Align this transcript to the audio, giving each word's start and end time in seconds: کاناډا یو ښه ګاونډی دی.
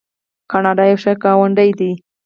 کاناډا 0.51 0.83
یو 0.87 0.97
ښه 1.03 1.13
ګاونډی 1.23 1.69
دی. 1.79 1.91